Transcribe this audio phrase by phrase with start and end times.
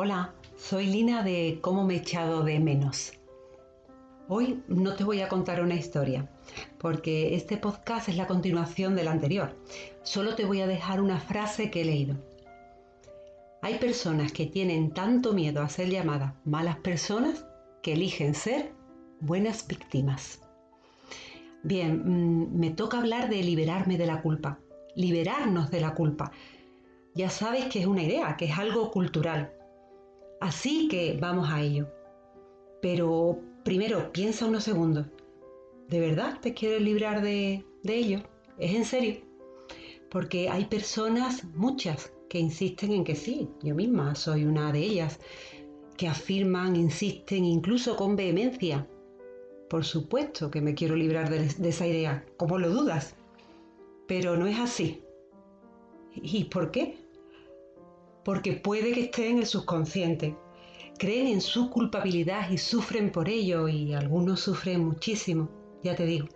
[0.00, 3.14] Hola, soy Lina de Cómo me he echado de menos.
[4.28, 6.30] Hoy no te voy a contar una historia,
[6.78, 9.56] porque este podcast es la continuación del anterior.
[10.04, 12.14] Solo te voy a dejar una frase que he leído.
[13.60, 17.44] Hay personas que tienen tanto miedo a ser llamadas malas personas
[17.82, 18.72] que eligen ser
[19.18, 20.40] buenas víctimas.
[21.64, 24.60] Bien, mm, me toca hablar de liberarme de la culpa,
[24.94, 26.30] liberarnos de la culpa.
[27.16, 29.57] Ya sabes que es una idea, que es algo cultural,
[30.40, 31.88] Así que vamos a ello.
[32.80, 35.06] Pero primero, piensa unos segundos.
[35.88, 38.20] ¿De verdad te quieres librar de, ello?
[38.58, 39.22] ¿Es en serio?
[40.10, 43.48] Porque hay personas, muchas, que insisten en que sí.
[43.62, 45.18] Yo misma soy una de ellas,
[45.96, 48.86] que afirman, insisten, incluso con vehemencia.
[49.68, 52.24] Por supuesto que me quiero librar de, de esa idea.
[52.36, 53.16] ¿Cómo lo dudas?
[54.06, 55.02] Pero no es así.
[56.14, 57.07] ¿Y por qué?
[58.28, 60.36] Porque puede que esté en el subconsciente.
[60.98, 65.48] Creen en su culpabilidad y sufren por ello y algunos sufren muchísimo,
[65.82, 66.28] ya te digo.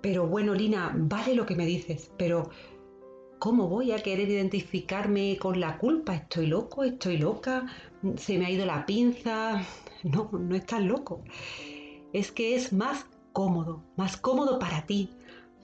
[0.00, 2.50] Pero bueno, Lina, vale lo que me dices, pero
[3.40, 6.14] ¿cómo voy a querer identificarme con la culpa?
[6.14, 6.84] ¿Estoy loco?
[6.84, 7.66] ¿Estoy loca?
[8.16, 9.60] ¿Se me ha ido la pinza?
[10.04, 11.24] No, no estás loco.
[12.12, 15.10] Es que es más cómodo, más cómodo para ti.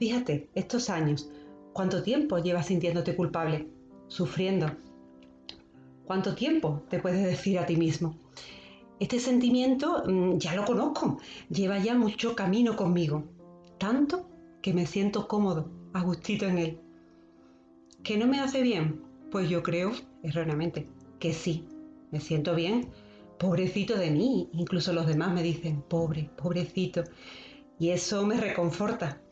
[0.00, 1.30] Fíjate, estos años,
[1.72, 3.68] ¿cuánto tiempo llevas sintiéndote culpable?
[4.12, 4.66] Sufriendo.
[6.04, 8.18] ¿Cuánto tiempo te puedes decir a ti mismo?
[9.00, 13.24] Este sentimiento mm, ya lo conozco, lleva ya mucho camino conmigo,
[13.78, 14.28] tanto
[14.60, 16.80] que me siento cómodo, a gustito en él.
[18.02, 19.02] ¿Que no me hace bien?
[19.30, 20.88] Pues yo creo, erróneamente,
[21.18, 21.66] que sí,
[22.10, 22.90] me siento bien.
[23.38, 27.02] Pobrecito de mí, incluso los demás me dicen, pobre, pobrecito.
[27.78, 29.22] Y eso me reconforta.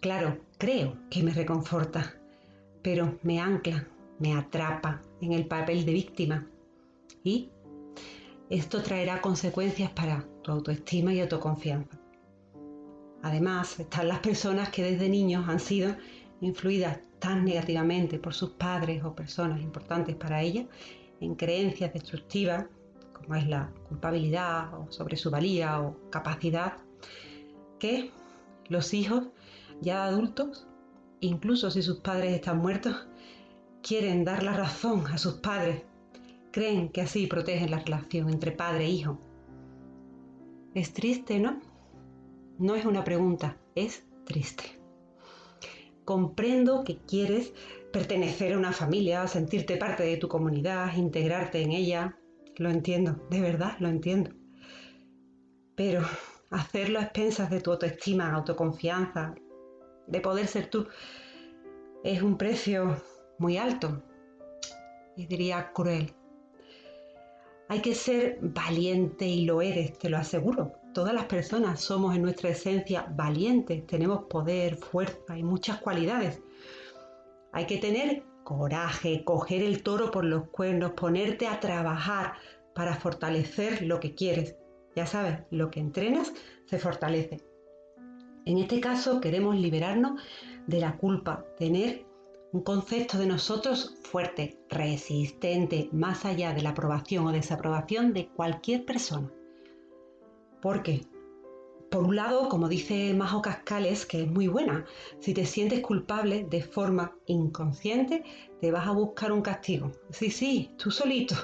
[0.00, 2.17] Claro, creo que me reconforta
[2.82, 3.86] pero me ancla,
[4.18, 6.46] me atrapa en el papel de víctima.
[7.24, 7.50] Y
[8.50, 11.98] esto traerá consecuencias para tu autoestima y autoconfianza.
[13.22, 15.94] Además, están las personas que desde niños han sido
[16.40, 20.66] influidas tan negativamente por sus padres o personas importantes para ellas
[21.20, 22.66] en creencias destructivas,
[23.12, 26.74] como es la culpabilidad o sobre su valía o capacidad,
[27.80, 28.12] que
[28.68, 29.24] los hijos
[29.80, 30.67] ya adultos
[31.20, 33.08] incluso si sus padres están muertos,
[33.82, 35.82] quieren dar la razón a sus padres.
[36.50, 39.18] Creen que así protegen la relación entre padre e hijo.
[40.74, 41.60] Es triste, ¿no?
[42.58, 44.80] No es una pregunta, es triste.
[46.04, 47.52] Comprendo que quieres
[47.92, 52.18] pertenecer a una familia, sentirte parte de tu comunidad, integrarte en ella.
[52.56, 54.30] Lo entiendo, de verdad lo entiendo.
[55.74, 56.02] Pero
[56.50, 59.34] hacerlo a expensas de tu autoestima, autoconfianza,
[60.08, 60.86] de poder ser tú,
[62.04, 63.02] es un precio
[63.38, 64.02] muy alto
[65.16, 66.12] y diría cruel.
[67.68, 70.72] Hay que ser valiente y lo eres, te lo aseguro.
[70.94, 76.40] Todas las personas somos en nuestra esencia valientes, tenemos poder, fuerza y muchas cualidades.
[77.52, 82.32] Hay que tener coraje, coger el toro por los cuernos, ponerte a trabajar
[82.74, 84.56] para fortalecer lo que quieres.
[84.96, 86.32] Ya sabes, lo que entrenas
[86.64, 87.47] se fortalece.
[88.48, 90.22] En este caso queremos liberarnos
[90.66, 92.06] de la culpa, tener
[92.52, 98.86] un concepto de nosotros fuerte, resistente, más allá de la aprobación o desaprobación de cualquier
[98.86, 99.30] persona.
[100.62, 101.02] ¿Por qué?
[101.90, 104.86] Por un lado, como dice Majo Cascales, que es muy buena,
[105.18, 108.24] si te sientes culpable de forma inconsciente,
[108.62, 109.92] te vas a buscar un castigo.
[110.08, 111.34] Sí, sí, tú solito.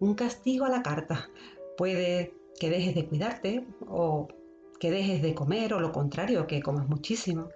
[0.00, 1.30] Un castigo a la carta.
[1.78, 4.28] Puede que dejes de cuidarte o
[4.78, 7.48] que dejes de comer o lo contrario, que comas muchísimo.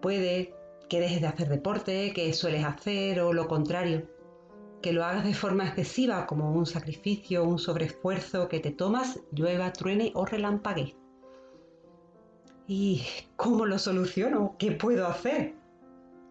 [0.00, 0.54] Puede
[0.88, 4.08] que dejes de hacer deporte, que sueles hacer o lo contrario.
[4.82, 9.72] Que lo hagas de forma excesiva como un sacrificio, un sobreesfuerzo que te tomas, llueva,
[9.72, 10.96] truene o relampague.
[12.68, 13.02] ¿Y
[13.36, 14.56] cómo lo soluciono?
[14.58, 15.54] ¿Qué puedo hacer?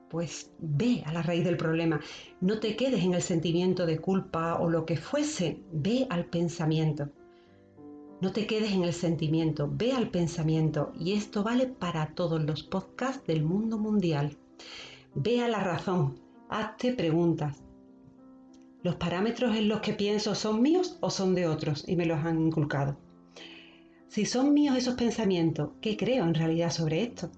[0.09, 1.99] Pues ve a la raíz del problema.
[2.39, 5.59] No te quedes en el sentimiento de culpa o lo que fuese.
[5.71, 7.09] Ve al pensamiento.
[8.25, 12.63] No te quedes en el sentimiento, ve al pensamiento y esto vale para todos los
[12.63, 14.35] podcasts del mundo mundial.
[15.13, 16.19] Ve a la razón,
[16.49, 17.61] hazte preguntas.
[18.81, 22.17] ¿Los parámetros en los que pienso son míos o son de otros y me los
[22.17, 22.97] han inculcado?
[24.07, 27.29] Si son míos esos pensamientos, ¿qué creo en realidad sobre esto?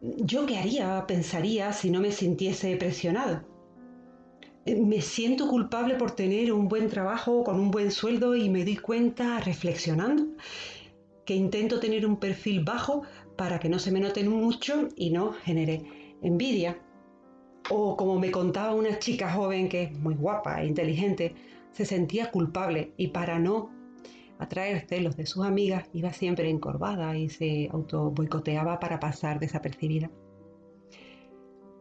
[0.00, 3.42] ¿Yo qué haría, pensaría si no me sintiese presionado?
[4.66, 8.76] Me siento culpable por tener un buen trabajo con un buen sueldo y me doy
[8.76, 10.26] cuenta reflexionando
[11.26, 13.02] que intento tener un perfil bajo
[13.36, 16.78] para que no se me noten mucho y no genere envidia.
[17.70, 21.34] O como me contaba una chica joven que es muy guapa e inteligente,
[21.72, 23.70] se sentía culpable y para no
[24.38, 30.10] atraer celos de sus amigas iba siempre encorvada y se auto boicoteaba para pasar desapercibida.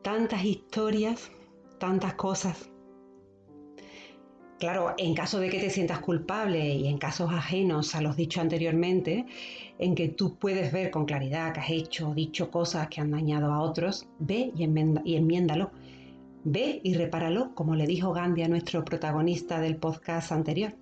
[0.02, 1.32] Tantas historias,
[1.80, 2.73] tantas cosas
[4.60, 8.42] Claro, en caso de que te sientas culpable y en casos ajenos a los dichos
[8.42, 9.26] anteriormente,
[9.80, 13.12] en que tú puedes ver con claridad que has hecho o dicho cosas que han
[13.12, 15.72] dañado a otros, ve y, y enmiéndalo.
[16.46, 20.76] Ve y repáralo, como le dijo Gandhi a nuestro protagonista del podcast anterior.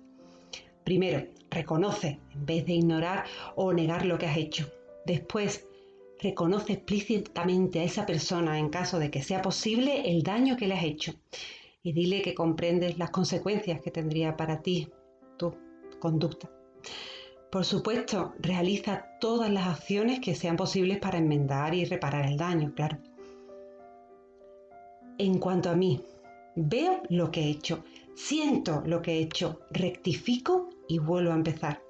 [0.84, 3.24] Primero, reconoce en vez de ignorar
[3.56, 4.68] o negar lo que has hecho.
[5.06, 5.66] Después,
[6.20, 10.74] reconoce explícitamente a esa persona, en caso de que sea posible, el daño que le
[10.74, 11.14] has hecho
[11.82, 14.88] y dile que comprendes las consecuencias que tendría para ti
[15.36, 15.54] tu
[15.98, 16.50] conducta.
[17.50, 22.72] Por supuesto, realiza todas las acciones que sean posibles para enmendar y reparar el daño,
[22.74, 22.98] claro.
[25.18, 26.00] En cuanto a mí,
[26.56, 27.84] veo lo que he hecho,
[28.14, 31.82] siento lo que he hecho, rectifico y vuelvo a empezar.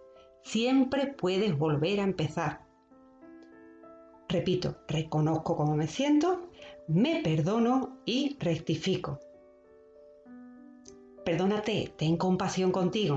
[0.42, 2.66] Siempre puedes volver a empezar.
[4.28, 6.50] Repito, reconozco cómo me siento,
[6.88, 9.20] me perdono y rectifico.
[11.32, 13.16] Perdónate, ten compasión contigo.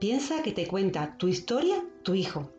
[0.00, 2.50] Piensa que te cuenta tu historia tu hijo,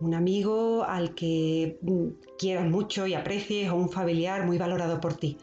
[0.00, 2.06] un amigo al que mm,
[2.38, 5.36] quieras mucho y aprecies o un familiar muy valorado por ti.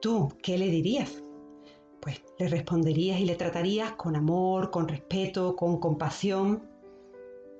[0.00, 1.22] ¿Tú qué le dirías?
[2.00, 6.64] Pues le responderías y le tratarías con amor, con respeto, con compasión.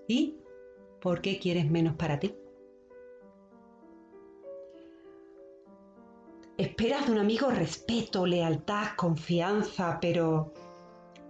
[0.09, 0.39] ¿Y
[1.01, 2.35] por qué quieres menos para ti?
[6.59, 10.53] Esperas de un amigo respeto, lealtad, confianza, pero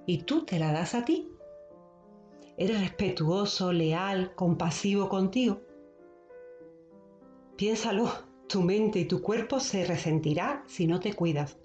[0.07, 1.31] ¿y tú te la das a ti?
[2.57, 5.61] ¿Eres respetuoso, leal, compasivo contigo?
[7.57, 8.11] Piénsalo,
[8.49, 11.59] tu mente y tu cuerpo se resentirá si no te cuidas.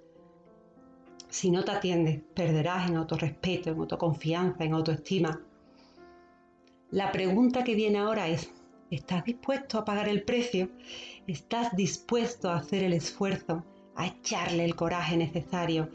[1.30, 5.42] Si no te atiendes, perderás en autorrespeto, en autoconfianza, en autoestima.
[6.92, 8.51] La pregunta que viene ahora es,
[8.93, 10.69] ¿Estás dispuesto a pagar el precio?
[11.25, 15.89] ¿Estás dispuesto a hacer el esfuerzo, a echarle el coraje necesario,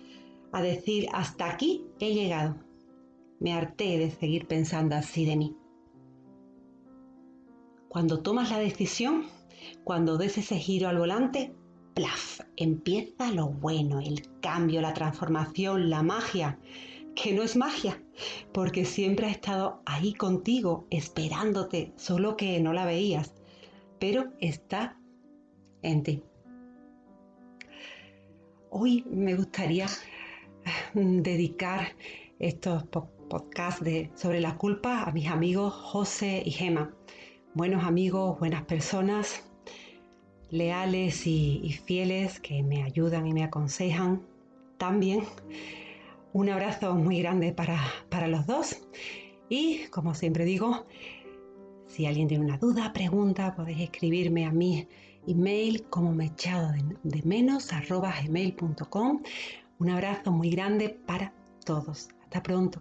[0.50, 2.56] a decir, hasta aquí he llegado?
[3.38, 5.56] Me harté de seguir pensando así de mí.
[7.88, 9.26] Cuando tomas la decisión,
[9.84, 11.54] cuando des ese giro al volante,
[11.94, 12.40] ¡plaf!
[12.56, 16.58] Empieza lo bueno, el cambio, la transformación, la magia
[17.20, 18.00] que no es magia,
[18.53, 23.35] porque siempre ha estado ahí contigo, esperándote, solo que no la veías,
[23.99, 24.97] pero está
[25.82, 26.23] en ti.
[28.70, 29.87] Hoy me gustaría
[30.94, 31.88] mm, dedicar
[32.38, 36.94] estos podcasts de, sobre la culpa a mis amigos José y Gema,
[37.55, 39.44] buenos amigos, buenas personas,
[40.50, 44.23] leales y, y fieles que me ayudan y me aconsejan
[44.76, 45.25] también
[46.32, 48.78] un abrazo muy grande para, los dos
[49.48, 50.86] y como siempre digo,
[51.86, 54.86] si alguien tiene una duda, pregunta, podéis escribirme a mi
[55.26, 59.22] email como me echado de, de menos arroba gmail.com.
[59.78, 61.32] Un abrazo muy grande para
[61.64, 62.08] todos.
[62.25, 62.81] Hasta pronto.